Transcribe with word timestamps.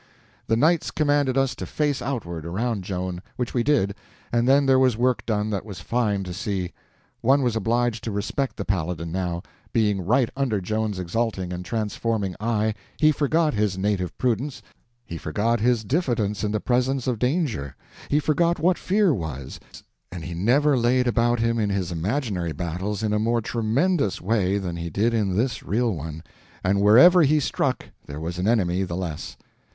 The 0.47 0.55
knights 0.57 0.89
commanded 0.89 1.37
us 1.37 1.53
to 1.53 1.67
face 1.67 2.01
outward 2.01 2.43
around 2.43 2.83
Joan, 2.83 3.21
which 3.35 3.53
we 3.53 3.61
did, 3.61 3.93
and 4.31 4.47
then 4.47 4.65
there 4.65 4.79
was 4.79 4.97
work 4.97 5.23
done 5.27 5.51
that 5.51 5.63
was 5.63 5.79
fine 5.79 6.23
to 6.23 6.33
see. 6.33 6.73
One 7.21 7.43
was 7.43 7.55
obliged 7.55 8.03
to 8.05 8.11
respect 8.11 8.57
the 8.57 8.65
Paladin, 8.65 9.11
now. 9.11 9.43
Being 9.73 10.03
right 10.03 10.31
under 10.35 10.59
Joan's 10.59 10.97
exalting 10.97 11.53
and 11.53 11.63
transforming 11.63 12.35
eye, 12.39 12.73
he 12.97 13.11
forgot 13.11 13.53
his 13.53 13.77
native 13.77 14.17
prudence, 14.17 14.63
he 15.05 15.19
forgot 15.19 15.59
his 15.59 15.83
diffidence 15.83 16.43
in 16.43 16.51
the 16.51 16.59
presence 16.59 17.05
of 17.05 17.19
danger, 17.19 17.75
he 18.09 18.19
forgot 18.19 18.57
what 18.57 18.79
fear 18.79 19.13
was, 19.13 19.59
and 20.11 20.23
he 20.25 20.33
never 20.33 20.75
laid 20.75 21.05
about 21.05 21.39
him 21.39 21.59
in 21.59 21.69
his 21.69 21.91
imaginary 21.91 22.53
battles 22.53 23.03
in 23.03 23.13
a 23.13 23.19
more 23.19 23.39
tremendous 23.39 24.19
way 24.19 24.57
that 24.57 24.79
he 24.79 24.89
did 24.89 25.13
in 25.13 25.37
this 25.37 25.61
real 25.61 25.93
one; 25.93 26.23
and 26.63 26.81
wherever 26.81 27.21
he 27.21 27.39
struck 27.39 27.85
there 28.07 28.19
was 28.19 28.39
an 28.39 28.47
enemy 28.47 28.81
the 28.81 28.97
less. 28.97 29.37